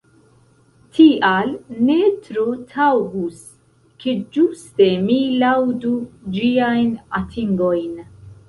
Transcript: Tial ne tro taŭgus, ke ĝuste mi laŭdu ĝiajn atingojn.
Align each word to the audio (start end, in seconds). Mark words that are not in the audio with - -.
Tial 0.99 1.51
ne 1.89 1.97
tro 2.23 2.45
taŭgus, 2.71 3.43
ke 4.05 4.15
ĝuste 4.39 4.89
mi 5.05 5.19
laŭdu 5.45 5.95
ĝiajn 6.39 6.93
atingojn. 7.21 7.95